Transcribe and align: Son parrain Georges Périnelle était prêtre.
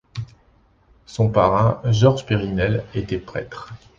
Son 1.05 1.29
parrain 1.29 1.79
Georges 1.87 2.25
Périnelle 2.25 2.85
était 2.95 3.19
prêtre. 3.19 3.71